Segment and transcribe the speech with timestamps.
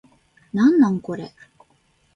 [0.51, 1.31] なんなんこれ